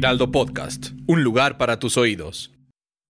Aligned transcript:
Heraldo 0.00 0.32
Podcast, 0.32 0.92
un 1.06 1.22
lugar 1.22 1.58
para 1.58 1.78
tus 1.78 1.98
oídos. 1.98 2.54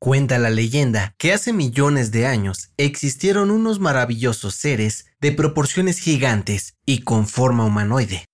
Cuenta 0.00 0.40
la 0.40 0.50
leyenda 0.50 1.14
que 1.18 1.32
hace 1.32 1.52
millones 1.52 2.10
de 2.10 2.26
años 2.26 2.72
existieron 2.78 3.52
unos 3.52 3.78
maravillosos 3.78 4.56
seres 4.56 5.06
de 5.20 5.30
proporciones 5.30 6.00
gigantes 6.00 6.74
y 6.84 7.02
con 7.02 7.28
forma 7.28 7.64
humanoide. 7.64 8.24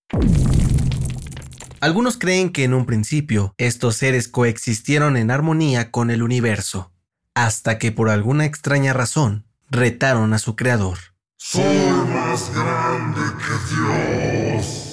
Algunos 1.80 2.16
creen 2.16 2.48
que 2.48 2.64
en 2.64 2.73
un 2.73 2.87
principio 2.87 3.52
estos 3.59 3.97
seres 3.97 4.27
coexistieron 4.27 5.19
en 5.19 5.30
armonía 5.30 5.91
con 5.91 6.11
el 6.11 6.23
universo, 6.23 6.95
hasta 7.34 7.77
que 7.77 7.92
por 7.92 8.09
alguna 8.09 8.47
extraña 8.47 8.95
razón 8.95 9.45
retaron 9.69 10.33
a 10.33 10.38
su 10.38 10.56
creador. 10.56 10.97
Soy 11.36 11.62
más 12.09 12.50
grande 12.55 13.20
que 13.36 13.75
Dios. 13.75 14.86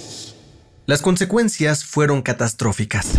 Las 0.86 1.02
consecuencias 1.02 1.86
fueron 1.86 2.22
catastróficas. 2.22 3.14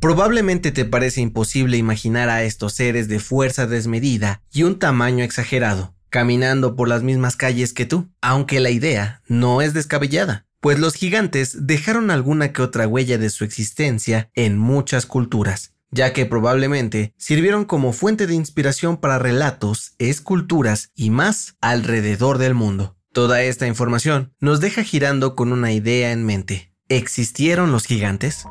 Probablemente 0.00 0.72
te 0.72 0.86
parece 0.86 1.20
imposible 1.20 1.76
imaginar 1.76 2.30
a 2.30 2.42
estos 2.42 2.72
seres 2.72 3.08
de 3.08 3.18
fuerza 3.18 3.66
desmedida 3.66 4.40
y 4.50 4.62
un 4.62 4.78
tamaño 4.78 5.22
exagerado, 5.22 5.94
caminando 6.08 6.76
por 6.76 6.88
las 6.88 7.02
mismas 7.02 7.36
calles 7.36 7.74
que 7.74 7.84
tú, 7.84 8.08
aunque 8.22 8.58
la 8.58 8.70
idea 8.70 9.20
no 9.28 9.60
es 9.60 9.74
descabellada, 9.74 10.46
pues 10.60 10.78
los 10.78 10.94
gigantes 10.94 11.66
dejaron 11.66 12.10
alguna 12.10 12.54
que 12.54 12.62
otra 12.62 12.88
huella 12.88 13.18
de 13.18 13.28
su 13.28 13.44
existencia 13.44 14.30
en 14.34 14.56
muchas 14.56 15.04
culturas, 15.04 15.74
ya 15.90 16.14
que 16.14 16.24
probablemente 16.24 17.12
sirvieron 17.18 17.66
como 17.66 17.92
fuente 17.92 18.26
de 18.26 18.34
inspiración 18.34 18.96
para 18.96 19.18
relatos, 19.18 19.92
esculturas 19.98 20.90
y 20.94 21.10
más 21.10 21.56
alrededor 21.60 22.38
del 22.38 22.54
mundo. 22.54 22.95
Toda 23.16 23.40
esta 23.40 23.66
información 23.66 24.34
nos 24.40 24.60
deja 24.60 24.82
girando 24.82 25.34
con 25.36 25.50
una 25.50 25.72
idea 25.72 26.12
en 26.12 26.26
mente. 26.26 26.74
¿Existieron 26.90 27.72
los 27.72 27.86
gigantes? 27.86 28.44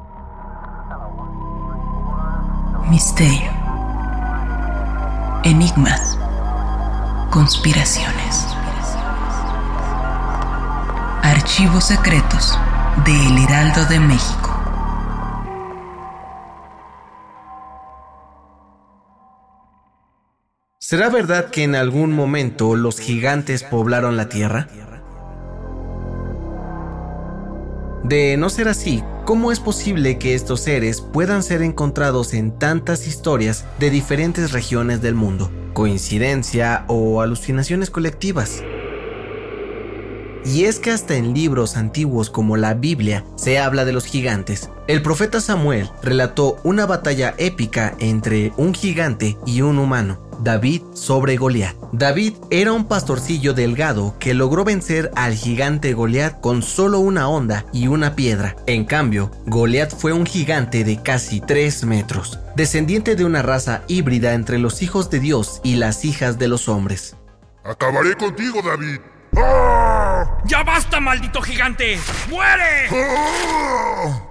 Misterio. 2.90 3.52
Enigmas. 5.44 6.18
Conspiraciones. 7.30 8.48
Archivos 11.22 11.84
secretos 11.84 12.58
de 13.06 13.28
El 13.28 13.38
Heraldo 13.44 13.86
de 13.86 14.00
México. 14.00 14.45
¿Será 20.88 21.10
verdad 21.10 21.50
que 21.50 21.64
en 21.64 21.74
algún 21.74 22.14
momento 22.14 22.76
los 22.76 23.00
gigantes 23.00 23.64
poblaron 23.64 24.18
la 24.18 24.30
Tierra? 24.30 24.68
De 28.04 28.38
no 28.38 28.52
ser 28.52 28.68
así, 28.68 29.04
¿cómo 29.26 29.52
es 29.52 29.60
posible 29.60 30.20
que 30.20 30.36
estos 30.36 30.62
seres 30.62 31.02
puedan 31.02 31.42
ser 31.42 31.64
encontrados 31.64 32.36
en 32.36 32.52
tantas 32.60 33.08
historias 33.08 33.66
de 33.80 33.90
diferentes 33.90 34.52
regiones 34.52 35.02
del 35.02 35.16
mundo? 35.16 35.50
¿Coincidencia 35.74 36.86
o 36.88 37.20
alucinaciones 37.20 37.90
colectivas? 37.90 38.62
Y 40.46 40.66
es 40.66 40.78
que 40.78 40.92
hasta 40.92 41.16
en 41.16 41.34
libros 41.34 41.76
antiguos 41.76 42.30
como 42.30 42.56
la 42.58 42.76
Biblia 42.76 43.26
se 43.36 43.58
habla 43.58 43.84
de 43.86 43.92
los 43.92 44.06
gigantes. 44.06 44.70
El 44.88 45.02
profeta 45.02 45.42
Samuel 45.42 45.90
relató 46.04 46.58
una 46.64 46.86
batalla 46.86 47.34
épica 47.40 47.96
entre 47.98 48.54
un 48.56 48.76
gigante 48.76 49.40
y 49.48 49.62
un 49.62 49.80
humano. 49.80 50.20
David 50.40 50.82
sobre 50.94 51.38
Goliat. 51.38 51.76
David 51.92 52.34
era 52.50 52.74
un 52.74 52.86
pastorcillo 52.86 53.54
delgado 53.54 54.16
que 54.20 54.34
logró 54.34 54.64
vencer 54.64 55.12
al 55.16 55.34
gigante 55.34 55.94
Goliat 55.94 56.40
con 56.42 56.62
solo 56.62 57.00
una 57.00 57.28
onda 57.28 57.66
y 57.72 57.88
una 57.88 58.16
piedra. 58.16 58.56
En 58.68 58.86
cambio, 58.86 59.32
Goliat 59.46 59.96
fue 59.96 60.14
un 60.14 60.26
gigante 60.26 60.84
de 60.84 61.02
casi 61.02 61.42
3 61.42 61.86
metros, 61.86 62.40
descendiente 62.56 63.16
de 63.16 63.26
una 63.26 63.42
raza 63.42 63.84
híbrida 63.88 64.34
entre 64.34 64.60
los 64.60 64.82
hijos 64.82 65.10
de 65.10 65.20
Dios 65.20 65.62
y 65.64 65.76
las 65.76 66.06
hijas 66.06 66.38
de 66.38 66.48
los 66.48 66.68
hombres. 66.68 67.16
Acabaré 67.64 68.16
contigo, 68.16 68.62
David. 68.62 69.00
¡Ah! 69.38 70.38
¡Ya 70.46 70.64
basta, 70.64 71.00
maldito 71.00 71.42
gigante! 71.42 71.98
¡Muere! 72.30 72.88
¡Ah! 72.92 74.22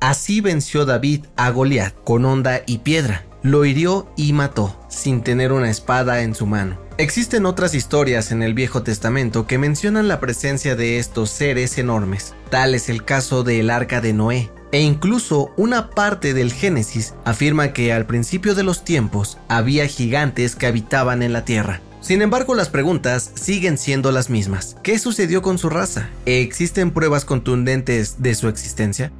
Así 0.00 0.42
venció 0.42 0.84
David 0.84 1.24
a 1.36 1.48
Goliat 1.50 1.94
con 2.04 2.24
onda 2.26 2.60
y 2.66 2.78
piedra. 2.78 3.24
Lo 3.44 3.66
hirió 3.66 4.10
y 4.16 4.32
mató, 4.32 4.74
sin 4.88 5.20
tener 5.20 5.52
una 5.52 5.68
espada 5.68 6.22
en 6.22 6.34
su 6.34 6.46
mano. 6.46 6.78
Existen 6.96 7.44
otras 7.44 7.74
historias 7.74 8.32
en 8.32 8.42
el 8.42 8.54
Viejo 8.54 8.82
Testamento 8.82 9.46
que 9.46 9.58
mencionan 9.58 10.08
la 10.08 10.18
presencia 10.18 10.76
de 10.76 10.98
estos 10.98 11.28
seres 11.28 11.76
enormes. 11.76 12.34
Tal 12.48 12.74
es 12.74 12.88
el 12.88 13.04
caso 13.04 13.42
del 13.42 13.68
arca 13.68 14.00
de 14.00 14.14
Noé, 14.14 14.50
e 14.72 14.80
incluso 14.80 15.52
una 15.58 15.90
parte 15.90 16.32
del 16.32 16.54
Génesis 16.54 17.12
afirma 17.26 17.74
que 17.74 17.92
al 17.92 18.06
principio 18.06 18.54
de 18.54 18.62
los 18.62 18.82
tiempos 18.82 19.36
había 19.48 19.86
gigantes 19.88 20.56
que 20.56 20.66
habitaban 20.66 21.22
en 21.22 21.34
la 21.34 21.44
tierra. 21.44 21.82
Sin 22.00 22.22
embargo, 22.22 22.54
las 22.54 22.70
preguntas 22.70 23.30
siguen 23.34 23.76
siendo 23.76 24.10
las 24.10 24.30
mismas. 24.30 24.78
¿Qué 24.82 24.98
sucedió 24.98 25.42
con 25.42 25.58
su 25.58 25.68
raza? 25.68 26.08
¿Existen 26.24 26.92
pruebas 26.92 27.26
contundentes 27.26 28.22
de 28.22 28.34
su 28.36 28.48
existencia? 28.48 29.12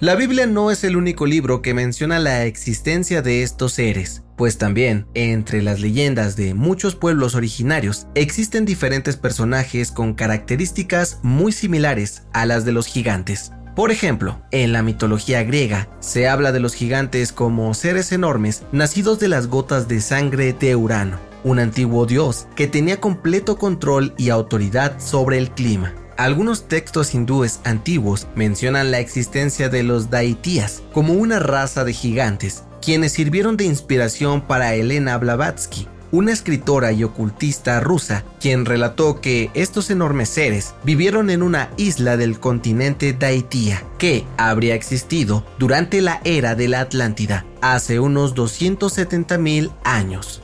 La 0.00 0.16
Biblia 0.16 0.46
no 0.46 0.72
es 0.72 0.82
el 0.82 0.96
único 0.96 1.24
libro 1.24 1.62
que 1.62 1.72
menciona 1.72 2.18
la 2.18 2.44
existencia 2.46 3.22
de 3.22 3.44
estos 3.44 3.74
seres, 3.74 4.24
pues 4.36 4.58
también, 4.58 5.06
entre 5.14 5.62
las 5.62 5.80
leyendas 5.80 6.34
de 6.34 6.52
muchos 6.52 6.96
pueblos 6.96 7.36
originarios, 7.36 8.08
existen 8.16 8.64
diferentes 8.64 9.16
personajes 9.16 9.92
con 9.92 10.14
características 10.14 11.20
muy 11.22 11.52
similares 11.52 12.24
a 12.32 12.44
las 12.44 12.64
de 12.64 12.72
los 12.72 12.86
gigantes. 12.86 13.52
Por 13.76 13.92
ejemplo, 13.92 14.42
en 14.50 14.72
la 14.72 14.82
mitología 14.82 15.44
griega 15.44 15.88
se 16.00 16.28
habla 16.28 16.50
de 16.50 16.60
los 16.60 16.74
gigantes 16.74 17.32
como 17.32 17.72
seres 17.72 18.10
enormes 18.10 18.64
nacidos 18.72 19.20
de 19.20 19.28
las 19.28 19.46
gotas 19.46 19.86
de 19.86 20.00
sangre 20.00 20.52
de 20.52 20.74
Urano, 20.74 21.20
un 21.44 21.60
antiguo 21.60 22.04
dios 22.04 22.48
que 22.56 22.66
tenía 22.66 23.00
completo 23.00 23.58
control 23.58 24.12
y 24.18 24.30
autoridad 24.30 24.98
sobre 24.98 25.38
el 25.38 25.50
clima. 25.50 25.94
Algunos 26.16 26.68
textos 26.68 27.12
hindúes 27.12 27.60
antiguos 27.64 28.28
mencionan 28.36 28.92
la 28.92 29.00
existencia 29.00 29.68
de 29.68 29.82
los 29.82 30.10
Daitías 30.10 30.82
como 30.92 31.14
una 31.14 31.40
raza 31.40 31.84
de 31.84 31.92
gigantes, 31.92 32.62
quienes 32.80 33.12
sirvieron 33.12 33.56
de 33.56 33.64
inspiración 33.64 34.42
para 34.42 34.74
Elena 34.74 35.18
Blavatsky, 35.18 35.88
una 36.12 36.30
escritora 36.30 36.92
y 36.92 37.02
ocultista 37.02 37.80
rusa, 37.80 38.24
quien 38.40 38.64
relató 38.64 39.20
que 39.20 39.50
estos 39.54 39.90
enormes 39.90 40.28
seres 40.28 40.76
vivieron 40.84 41.30
en 41.30 41.42
una 41.42 41.70
isla 41.76 42.16
del 42.16 42.38
continente 42.38 43.12
Daitía, 43.12 43.82
que 43.98 44.24
habría 44.36 44.76
existido 44.76 45.44
durante 45.58 46.00
la 46.00 46.20
era 46.22 46.54
de 46.54 46.68
la 46.68 46.78
Atlántida, 46.78 47.44
hace 47.60 47.98
unos 47.98 48.36
270.000 48.36 49.72
años. 49.82 50.43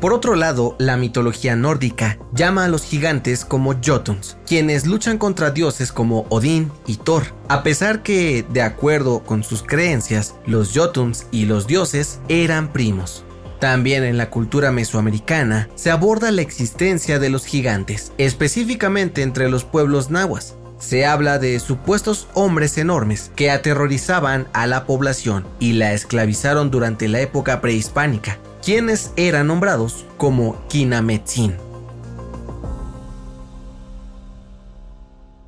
Por 0.00 0.12
otro 0.12 0.36
lado, 0.36 0.76
la 0.78 0.96
mitología 0.96 1.56
nórdica 1.56 2.18
llama 2.32 2.64
a 2.64 2.68
los 2.68 2.84
gigantes 2.84 3.44
como 3.44 3.74
Jotuns, 3.84 4.36
quienes 4.46 4.86
luchan 4.86 5.18
contra 5.18 5.50
dioses 5.50 5.90
como 5.90 6.24
Odín 6.28 6.70
y 6.86 6.98
Thor, 6.98 7.24
a 7.48 7.64
pesar 7.64 8.04
que, 8.04 8.44
de 8.48 8.62
acuerdo 8.62 9.24
con 9.24 9.42
sus 9.42 9.64
creencias, 9.64 10.36
los 10.46 10.72
Jotuns 10.72 11.26
y 11.32 11.46
los 11.46 11.66
dioses 11.66 12.20
eran 12.28 12.72
primos. 12.72 13.24
También 13.58 14.04
en 14.04 14.18
la 14.18 14.30
cultura 14.30 14.70
mesoamericana 14.70 15.68
se 15.74 15.90
aborda 15.90 16.30
la 16.30 16.42
existencia 16.42 17.18
de 17.18 17.30
los 17.30 17.44
gigantes, 17.44 18.12
específicamente 18.18 19.22
entre 19.22 19.50
los 19.50 19.64
pueblos 19.64 20.10
nahuas. 20.10 20.54
Se 20.78 21.06
habla 21.06 21.40
de 21.40 21.58
supuestos 21.58 22.28
hombres 22.34 22.78
enormes 22.78 23.32
que 23.34 23.50
aterrorizaban 23.50 24.46
a 24.52 24.68
la 24.68 24.86
población 24.86 25.44
y 25.58 25.72
la 25.72 25.92
esclavizaron 25.92 26.70
durante 26.70 27.08
la 27.08 27.20
época 27.20 27.60
prehispánica, 27.60 28.38
quienes 28.68 29.12
eran 29.16 29.46
nombrados 29.46 30.04
como 30.18 30.62
Kinametzin. 30.68 31.56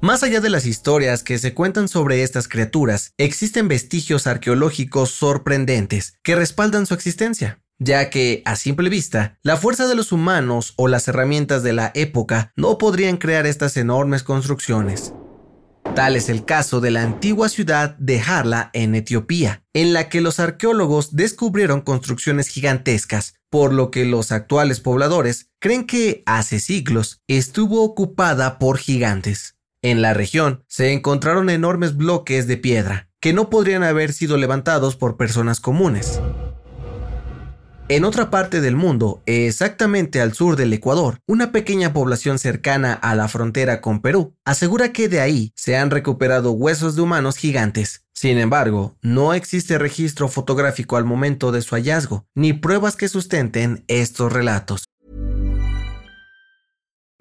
Más 0.01 0.23
allá 0.23 0.41
de 0.41 0.49
las 0.49 0.65
historias 0.65 1.23
que 1.23 1.37
se 1.37 1.53
cuentan 1.53 1.89
sobre 1.89 2.23
estas 2.23 2.49
criaturas, 2.49 3.13
existen 3.19 3.69
vestigios 3.69 4.27
arqueológicos 4.27 5.11
sorprendentes 5.11 6.15
que 6.23 6.35
respaldan 6.35 6.87
su 6.87 6.95
existencia. 6.95 7.61
ya 7.79 8.09
que, 8.09 8.43
a 8.47 8.57
simple 8.57 8.89
vista, 8.89 9.39
la 9.43 9.59
fuerza 9.59 9.87
de 9.87 9.97
los 9.97 10.13
humanos 10.13 10.73
o 10.77 10.89
las 10.89 11.07
herramientas 11.07 11.63
de 11.63 11.75
la 11.75 11.93
época 11.95 12.53
no 12.57 12.79
podrían 12.79 13.19
crear 13.19 13.47
estas 13.47 13.77
enormes 13.77 14.23
construcciones. 14.23 15.13
Tal 15.95 16.15
es 16.15 16.29
el 16.29 16.45
caso 16.45 16.81
de 16.81 16.93
la 16.93 17.03
antigua 17.03 17.49
ciudad 17.49 17.97
de 17.99 18.21
Harla 18.21 18.71
en 18.73 18.95
Etiopía, 18.95 19.65
en 19.75 19.93
la 19.93 20.09
que 20.09 20.21
los 20.21 20.39
arqueólogos 20.39 21.17
descubrieron 21.17 21.81
construcciones 21.81 22.49
gigantescas, 22.49 23.35
por 23.51 23.73
lo 23.73 23.91
que 23.91 24.05
los 24.05 24.31
actuales 24.31 24.79
pobladores 24.79 25.51
creen 25.59 25.85
que 25.85 26.23
hace 26.27 26.61
siglos 26.61 27.21
estuvo 27.27 27.83
ocupada 27.83 28.59
por 28.59 28.79
gigantes. 28.79 29.57
En 29.83 30.01
la 30.01 30.15
región 30.15 30.65
se 30.69 30.93
encontraron 30.93 31.51
enormes 31.51 31.97
bloques 31.97 32.47
de 32.47 32.57
piedra, 32.57 33.11
que 33.21 33.33
no 33.33 33.51
podrían 33.51 33.83
haber 33.83 34.13
sido 34.13 34.37
levantados 34.37 34.95
por 34.95 35.17
personas 35.17 35.59
comunes. 35.59 36.21
En 37.91 38.05
otra 38.05 38.31
parte 38.31 38.61
del 38.61 38.77
mundo, 38.77 39.21
exactamente 39.27 40.21
al 40.21 40.33
sur 40.33 40.55
del 40.55 40.73
Ecuador, 40.73 41.19
una 41.27 41.51
pequeña 41.51 41.93
población 41.93 42.39
cercana 42.39 42.93
a 42.93 43.17
la 43.17 43.27
frontera 43.27 43.81
con 43.81 44.01
Perú 44.01 44.37
asegura 44.45 44.93
que 44.93 45.09
de 45.09 45.21
ahí 45.21 45.53
se 45.57 45.77
han 45.77 45.91
recuperado 45.91 46.53
huesos 46.53 46.95
de 46.95 47.03
humanos 47.03 47.37
gigantes. 47.37 48.05
Sin 48.15 48.39
embargo, 48.39 48.97
no 49.03 49.35
existe 49.35 49.77
registro 49.77 50.29
fotográfico 50.29 50.99
al 50.99 51.05
momento 51.05 51.51
de 51.51 51.63
su 51.63 51.75
hallazgo, 51.75 52.29
ni 52.37 52.53
pruebas 52.53 52.95
que 52.95 53.09
sustenten 53.09 53.83
estos 53.89 54.33
relatos. 54.33 54.90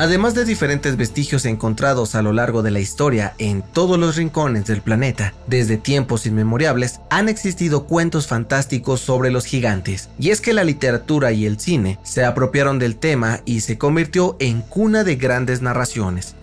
Además 0.00 0.34
de 0.34 0.44
diferentes 0.44 0.96
vestigios 0.96 1.44
encontrados 1.44 2.14
a 2.14 2.22
lo 2.22 2.32
largo 2.32 2.62
de 2.62 2.70
la 2.70 2.78
historia 2.78 3.34
en 3.38 3.62
todos 3.62 3.98
los 3.98 4.14
rincones 4.14 4.64
del 4.66 4.80
planeta, 4.80 5.34
desde 5.48 5.76
tiempos 5.76 6.24
inmemorables 6.24 7.00
han 7.10 7.28
existido 7.28 7.84
cuentos 7.84 8.28
fantásticos 8.28 9.00
sobre 9.00 9.32
los 9.32 9.44
gigantes, 9.44 10.08
y 10.20 10.30
es 10.30 10.40
que 10.40 10.52
la 10.52 10.62
literatura 10.62 11.32
y 11.32 11.46
el 11.46 11.58
cine 11.58 11.98
se 12.04 12.24
apropiaron 12.24 12.78
del 12.78 12.94
tema 12.94 13.40
y 13.44 13.62
se 13.62 13.76
convirtió 13.76 14.36
en 14.38 14.62
cuna 14.62 15.02
de 15.02 15.16
grandes 15.16 15.62
narraciones. 15.62 16.36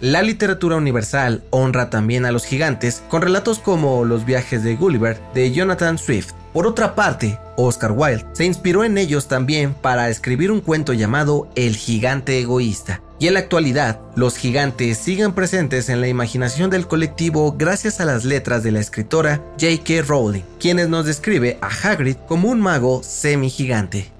La 0.00 0.22
literatura 0.22 0.76
universal 0.76 1.42
honra 1.50 1.90
también 1.90 2.24
a 2.24 2.30
los 2.30 2.44
gigantes 2.46 3.02
con 3.08 3.20
relatos 3.20 3.58
como 3.58 4.04
Los 4.04 4.24
viajes 4.24 4.62
de 4.62 4.76
Gulliver 4.76 5.20
de 5.34 5.50
Jonathan 5.50 5.98
Swift. 5.98 6.32
Por 6.52 6.66
otra 6.66 6.94
parte, 6.94 7.38
Oscar 7.62 7.92
Wilde 7.92 8.26
se 8.32 8.44
inspiró 8.44 8.84
en 8.84 8.98
ellos 8.98 9.28
también 9.28 9.74
para 9.74 10.08
escribir 10.08 10.50
un 10.50 10.60
cuento 10.60 10.92
llamado 10.92 11.48
El 11.54 11.76
gigante 11.76 12.38
egoísta. 12.38 13.02
Y 13.18 13.26
en 13.26 13.34
la 13.34 13.40
actualidad, 13.40 14.00
los 14.16 14.36
gigantes 14.36 14.96
siguen 14.96 15.34
presentes 15.34 15.90
en 15.90 16.00
la 16.00 16.08
imaginación 16.08 16.70
del 16.70 16.86
colectivo 16.86 17.54
gracias 17.56 18.00
a 18.00 18.06
las 18.06 18.24
letras 18.24 18.62
de 18.62 18.72
la 18.72 18.80
escritora 18.80 19.42
J.K. 19.60 20.02
Rowling, 20.06 20.42
quienes 20.58 20.88
nos 20.88 21.04
describe 21.04 21.58
a 21.60 21.68
Hagrid 21.68 22.16
como 22.26 22.48
un 22.48 22.60
mago 22.60 23.02
semi-gigante. 23.02 24.10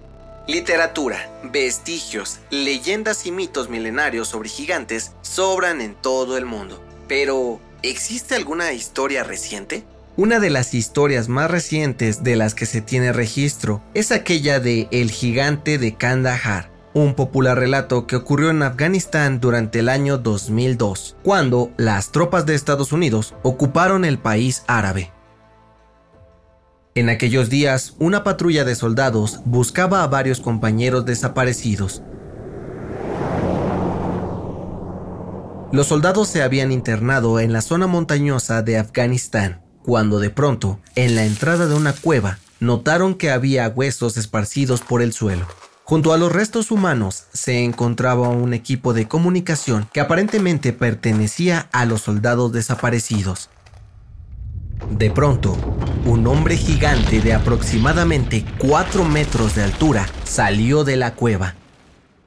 Literatura, 0.47 1.31
vestigios, 1.45 2.41
leyendas 2.51 3.25
y 3.25 3.31
mitos 3.31 3.69
milenarios 3.69 4.29
sobre 4.29 4.49
gigantes 4.49 5.13
sobran 5.23 5.81
en 5.81 5.95
todo 5.95 6.37
el 6.37 6.45
mundo. 6.45 6.83
Pero, 7.09 7.61
¿existe 7.83 8.35
alguna 8.35 8.73
historia 8.73 9.25
reciente? 9.25 9.85
Una 10.17 10.41
de 10.41 10.51
las 10.51 10.75
historias 10.75 11.29
más 11.29 11.51
recientes 11.51 12.25
de 12.25 12.35
las 12.35 12.55
que 12.55 12.67
se 12.67 12.83
tiene 12.83 13.13
registro 13.13 13.81
es 13.95 14.11
aquella 14.11 14.59
de 14.59 14.89
El 14.91 15.11
gigante 15.11 15.79
de 15.79 15.95
Kandahar, 15.95 16.71
un 16.95 17.15
popular 17.15 17.57
relato 17.57 18.09
que 18.09 18.17
ocurrió 18.17 18.51
en 18.51 18.63
Afganistán 18.63 19.41
durante 19.41 19.79
el 19.79 19.89
año 19.89 20.19
2002, 20.19 21.17
cuando 21.23 21.71
las 21.77 22.11
tropas 22.11 22.45
de 22.45 22.57
Estados 22.57 22.93
Unidos 22.93 23.35
ocuparon 23.43 24.05
el 24.05 24.19
país 24.19 24.65
árabe. 24.67 25.13
En 26.97 27.09
aquellos 27.09 27.49
días, 27.49 27.95
una 28.01 28.25
patrulla 28.25 28.65
de 28.65 28.75
soldados 28.75 29.41
buscaba 29.45 30.03
a 30.03 30.09
varios 30.09 30.41
compañeros 30.41 31.07
desaparecidos. 31.07 32.03
Los 35.71 35.87
soldados 35.87 36.27
se 36.27 36.43
habían 36.43 36.73
internado 36.73 37.39
en 37.39 37.53
la 37.53 37.63
zona 37.63 37.87
montañosa 37.87 38.63
de 38.63 38.77
Afganistán, 38.77 39.60
cuando 39.83 40.19
de 40.19 40.31
pronto, 40.31 40.79
en 40.95 41.15
la 41.15 41.25
entrada 41.25 41.67
de 41.67 41.75
una 41.75 41.93
cueva, 41.93 42.39
notaron 42.61 43.15
que 43.15 43.31
había 43.31 43.69
huesos 43.69 44.17
esparcidos 44.17 44.83
por 44.83 45.03
el 45.03 45.13
suelo. 45.13 45.47
Junto 45.85 46.13
a 46.13 46.19
los 46.19 46.31
restos 46.31 46.71
humanos 46.71 47.25
se 47.33 47.65
encontraba 47.65 48.29
un 48.29 48.55
equipo 48.55 48.93
de 48.93 49.09
comunicación 49.09 49.89
que 49.93 50.01
aparentemente 50.01 50.73
pertenecía 50.73 51.69
a 51.73 51.85
los 51.85 52.03
soldados 52.03 52.53
desaparecidos. 52.53 53.51
De 54.91 55.11
pronto, 55.11 55.57
un 56.05 56.27
hombre 56.27 56.57
gigante 56.57 57.21
de 57.21 57.35
aproximadamente 57.35 58.45
4 58.59 59.05
metros 59.05 59.55
de 59.55 59.65
altura 59.65 60.07
salió 60.25 60.85
de 60.85 60.97
la 60.97 61.15
cueva. 61.15 61.55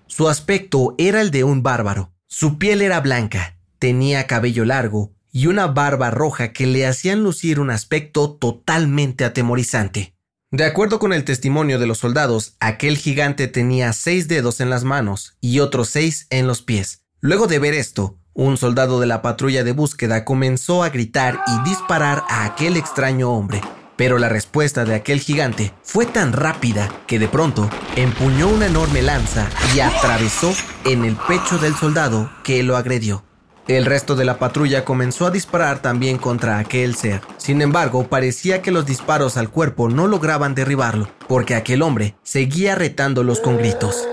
Su 0.07 0.27
aspecto 0.27 0.95
era 0.97 1.21
el 1.21 1.31
de 1.31 1.43
un 1.43 1.63
bárbaro. 1.63 2.11
Su 2.27 2.57
piel 2.57 2.81
era 2.81 2.99
blanca, 2.99 3.57
tenía 3.79 4.27
cabello 4.27 4.65
largo 4.65 5.13
y 5.33 5.47
una 5.47 5.67
barba 5.67 6.11
roja 6.11 6.53
que 6.53 6.67
le 6.67 6.87
hacían 6.87 7.23
lucir 7.23 7.59
un 7.59 7.71
aspecto 7.71 8.31
totalmente 8.31 9.25
atemorizante. 9.25 10.13
De 10.51 10.63
acuerdo 10.63 10.99
con 10.99 11.11
el 11.11 11.25
testimonio 11.25 11.79
de 11.79 11.87
los 11.87 11.97
soldados, 11.97 12.55
aquel 12.59 12.95
gigante 12.95 13.47
tenía 13.47 13.91
seis 13.91 14.27
dedos 14.27 14.61
en 14.61 14.69
las 14.69 14.83
manos 14.83 15.35
y 15.41 15.59
otros 15.59 15.89
seis 15.89 16.27
en 16.29 16.45
los 16.45 16.61
pies. 16.61 17.01
Luego 17.19 17.47
de 17.47 17.57
ver 17.57 17.73
esto, 17.73 18.19
un 18.33 18.57
soldado 18.57 18.99
de 18.99 19.07
la 19.07 19.23
patrulla 19.23 19.63
de 19.63 19.71
búsqueda 19.71 20.23
comenzó 20.23 20.83
a 20.83 20.89
gritar 20.89 21.39
y 21.47 21.67
disparar 21.67 22.23
a 22.29 22.45
aquel 22.45 22.77
extraño 22.77 23.31
hombre. 23.31 23.61
Pero 23.95 24.19
la 24.19 24.29
respuesta 24.29 24.85
de 24.85 24.93
aquel 24.93 25.19
gigante 25.19 25.73
fue 25.81 26.05
tan 26.05 26.33
rápida 26.33 26.89
que 27.07 27.17
de 27.17 27.27
pronto 27.27 27.69
empuñó 27.95 28.47
una 28.47 28.67
enorme 28.67 29.01
lanza 29.01 29.49
y 29.75 29.79
atravesó 29.79 30.53
en 30.85 31.05
el 31.05 31.15
pecho 31.15 31.57
del 31.57 31.75
soldado 31.75 32.31
que 32.43 32.61
lo 32.61 32.77
agredió. 32.77 33.23
El 33.67 33.85
resto 33.85 34.15
de 34.17 34.25
la 34.25 34.39
patrulla 34.39 34.83
comenzó 34.83 35.25
a 35.25 35.31
disparar 35.31 35.81
también 35.81 36.17
contra 36.17 36.57
aquel 36.59 36.95
ser. 36.95 37.21
Sin 37.37 37.61
embargo, 37.61 38.07
parecía 38.09 38.61
que 38.61 38.71
los 38.71 38.85
disparos 38.85 39.37
al 39.37 39.49
cuerpo 39.49 39.87
no 39.87 40.07
lograban 40.07 40.53
derribarlo, 40.53 41.07
porque 41.29 41.55
aquel 41.55 41.81
hombre 41.81 42.15
seguía 42.23 42.75
retándolos 42.75 43.39
con 43.39 43.57
gritos. 43.57 44.05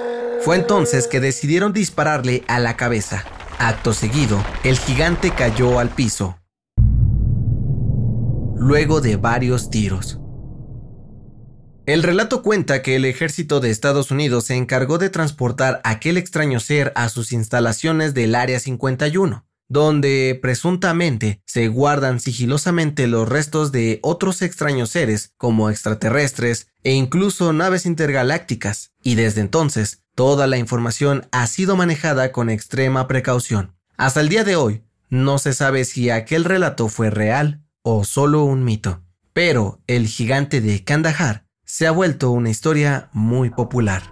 Fue 0.42 0.54
entonces 0.54 1.08
que 1.08 1.18
decidieron 1.18 1.72
dispararle 1.72 2.44
a 2.46 2.60
la 2.60 2.76
cabeza. 2.76 3.24
Acto 3.58 3.92
seguido, 3.92 4.40
el 4.62 4.78
gigante 4.78 5.32
cayó 5.32 5.80
al 5.80 5.88
piso. 5.88 6.38
Luego 8.56 9.00
de 9.00 9.16
varios 9.16 9.68
tiros. 9.68 10.19
El 11.86 12.02
relato 12.02 12.42
cuenta 12.42 12.82
que 12.82 12.96
el 12.96 13.04
ejército 13.04 13.58
de 13.58 13.70
Estados 13.70 14.10
Unidos 14.10 14.44
se 14.44 14.54
encargó 14.54 14.98
de 14.98 15.10
transportar 15.10 15.80
aquel 15.82 16.18
extraño 16.18 16.60
ser 16.60 16.92
a 16.94 17.08
sus 17.08 17.32
instalaciones 17.32 18.12
del 18.14 18.34
Área 18.34 18.60
51, 18.60 19.46
donde 19.68 20.38
presuntamente 20.40 21.42
se 21.46 21.68
guardan 21.68 22.20
sigilosamente 22.20 23.06
los 23.06 23.28
restos 23.28 23.72
de 23.72 23.98
otros 24.02 24.42
extraños 24.42 24.90
seres 24.90 25.32
como 25.36 25.70
extraterrestres 25.70 26.68
e 26.84 26.92
incluso 26.92 27.52
naves 27.52 27.86
intergalácticas, 27.86 28.92
y 29.02 29.14
desde 29.14 29.40
entonces 29.40 30.02
toda 30.14 30.46
la 30.46 30.58
información 30.58 31.28
ha 31.32 31.46
sido 31.46 31.76
manejada 31.76 32.30
con 32.30 32.50
extrema 32.50 33.08
precaución. 33.08 33.74
Hasta 33.96 34.20
el 34.20 34.28
día 34.28 34.44
de 34.44 34.54
hoy, 34.54 34.84
no 35.08 35.38
se 35.38 35.54
sabe 35.54 35.84
si 35.84 36.10
aquel 36.10 36.44
relato 36.44 36.88
fue 36.88 37.10
real 37.10 37.62
o 37.82 38.04
solo 38.04 38.44
un 38.44 38.64
mito, 38.64 39.02
pero 39.32 39.80
el 39.86 40.06
gigante 40.06 40.60
de 40.60 40.84
Kandahar 40.84 41.49
se 41.70 41.86
ha 41.86 41.92
vuelto 41.92 42.32
una 42.32 42.50
historia 42.50 43.10
muy 43.12 43.48
popular. 43.48 44.02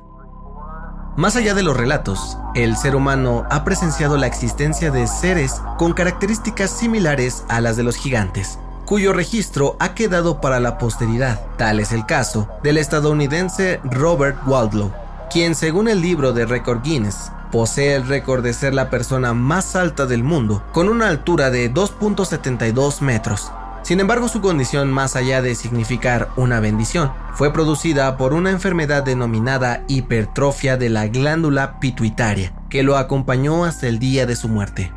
Más 1.16 1.34
allá 1.34 1.54
de 1.54 1.64
los 1.64 1.76
relatos, 1.76 2.38
el 2.54 2.76
ser 2.76 2.94
humano 2.94 3.46
ha 3.50 3.64
presenciado 3.64 4.16
la 4.16 4.28
existencia 4.28 4.92
de 4.92 5.08
seres 5.08 5.60
con 5.76 5.92
características 5.92 6.70
similares 6.70 7.44
a 7.48 7.60
las 7.60 7.76
de 7.76 7.82
los 7.82 7.96
gigantes, 7.96 8.60
cuyo 8.86 9.12
registro 9.12 9.76
ha 9.80 9.94
quedado 9.94 10.40
para 10.40 10.60
la 10.60 10.78
posteridad. 10.78 11.40
Tal 11.56 11.80
es 11.80 11.90
el 11.90 12.06
caso 12.06 12.48
del 12.62 12.78
estadounidense 12.78 13.80
Robert 13.82 14.38
Waldlow, 14.46 14.92
quien 15.28 15.56
según 15.56 15.88
el 15.88 16.00
libro 16.00 16.32
de 16.32 16.46
Record 16.46 16.82
Guinness 16.84 17.32
posee 17.50 17.96
el 17.96 18.06
récord 18.06 18.44
de 18.44 18.52
ser 18.52 18.72
la 18.72 18.88
persona 18.88 19.34
más 19.34 19.74
alta 19.74 20.06
del 20.06 20.22
mundo, 20.22 20.62
con 20.72 20.88
una 20.88 21.08
altura 21.08 21.50
de 21.50 21.74
2.72 21.74 23.00
metros. 23.00 23.50
Sin 23.82 24.00
embargo, 24.00 24.28
su 24.28 24.40
condición, 24.40 24.92
más 24.92 25.16
allá 25.16 25.40
de 25.40 25.54
significar 25.54 26.30
una 26.36 26.60
bendición, 26.60 27.12
fue 27.34 27.52
producida 27.52 28.16
por 28.16 28.34
una 28.34 28.50
enfermedad 28.50 29.02
denominada 29.02 29.84
hipertrofia 29.88 30.76
de 30.76 30.90
la 30.90 31.06
glándula 31.08 31.80
pituitaria, 31.80 32.52
que 32.68 32.82
lo 32.82 32.96
acompañó 32.96 33.64
hasta 33.64 33.86
el 33.86 33.98
día 33.98 34.26
de 34.26 34.36
su 34.36 34.48
muerte. 34.48 34.92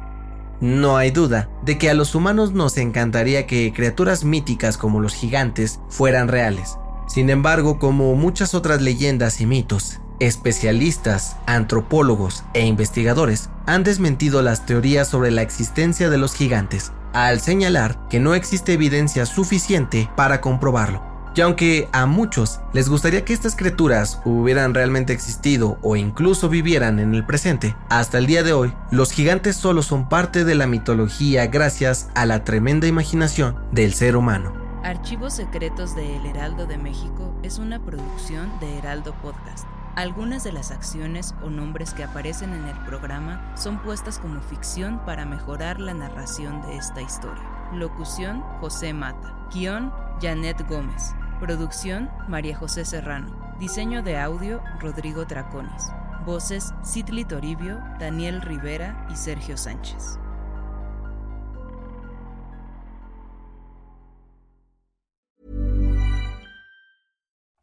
No 0.60 0.98
hay 0.98 1.10
duda 1.10 1.50
de 1.64 1.78
que 1.78 1.90
a 1.90 1.94
los 1.94 2.14
humanos 2.14 2.52
nos 2.54 2.78
encantaría 2.78 3.48
que 3.48 3.74
criaturas 3.74 4.24
míticas 4.24 4.78
como 4.78 5.00
los 5.00 5.14
gigantes 5.14 5.80
fueran 5.90 6.28
reales. 6.28 6.78
Sin 7.08 7.30
embargo, 7.30 7.80
como 7.80 8.14
muchas 8.16 8.54
otras 8.54 8.82
leyendas 8.82 9.42
y 9.42 9.46
mitos, 9.46 10.00
especialistas, 10.22 11.36
antropólogos 11.48 12.44
e 12.54 12.66
investigadores 12.66 13.50
han 13.66 13.84
desmentido 13.84 14.44
las 14.44 14.68
teorías 14.68 15.08
sobre 15.08 15.32
la 15.32 15.42
existencia 15.42 16.12
de 16.12 16.20
los 16.20 16.36
gigantes, 16.36 16.92
al 17.12 17.42
señalar 17.42 17.98
que 18.08 18.20
no 18.20 18.36
existe 18.36 18.74
evidencia 18.74 19.26
suficiente 19.26 20.10
para 20.16 20.40
comprobarlo. 20.40 21.02
Y 21.34 21.42
aunque 21.42 21.90
a 21.92 22.06
muchos 22.06 22.60
les 22.72 22.88
gustaría 22.88 23.26
que 23.26 23.34
estas 23.34 23.56
criaturas 23.56 24.22
hubieran 24.24 24.74
realmente 24.76 25.12
existido 25.12 25.80
o 25.82 25.96
incluso 25.96 26.50
vivieran 26.50 27.00
en 27.00 27.16
el 27.16 27.26
presente, 27.26 27.76
hasta 27.90 28.20
el 28.20 28.28
día 28.28 28.44
de 28.44 28.54
hoy 28.54 28.74
los 28.92 29.12
gigantes 29.12 29.56
solo 29.56 29.82
son 29.82 30.08
parte 30.08 30.44
de 30.44 30.56
la 30.56 30.68
mitología 30.68 31.48
gracias 31.48 32.10
a 32.14 32.28
la 32.28 32.44
tremenda 32.44 32.86
imaginación 32.86 33.56
del 33.72 33.94
ser 33.94 34.18
humano. 34.18 34.54
Archivos 34.84 35.34
Secretos 35.34 35.96
de 35.96 36.18
El 36.18 36.26
Heraldo 36.28 36.68
de 36.68 36.78
México 36.78 37.34
es 37.42 37.58
una 37.58 37.80
producción 37.80 38.52
de 38.60 38.78
Heraldo 38.78 39.14
Podcast. 39.22 39.66
Algunas 39.96 40.46
de 40.46 40.54
las 40.54 40.72
acciones 40.72 41.36
o 41.44 41.50
nombres 41.50 41.94
que 41.94 42.06
aparecen 42.06 42.54
en 42.54 42.66
el 42.66 42.78
programa 42.86 43.54
son 43.58 43.78
puestas 43.80 44.20
como 44.20 44.42
ficción 44.42 45.02
para 45.06 45.26
mejorar 45.26 45.82
la 45.82 45.94
narración 45.94 46.62
de 46.62 46.78
esta 46.78 47.02
historia. 47.02 47.44
Locución 47.74 48.42
José 48.62 48.94
Mata. 48.94 49.36
Guión 49.54 49.92
Janet 50.22 50.66
Gómez. 50.70 51.14
Producción 51.42 52.10
María 52.30 52.56
José 52.56 52.86
Serrano. 52.86 53.36
Diseño 53.60 54.02
de 54.02 54.18
audio 54.18 54.62
Rodrigo 54.80 55.28
Traconis. 55.28 55.92
Voces 56.26 56.74
Citli 56.86 57.26
Toribio, 57.26 57.82
Daniel 58.00 58.42
Rivera 58.42 59.06
y 59.12 59.18
Sergio 59.18 59.58
Sánchez. 59.58 60.20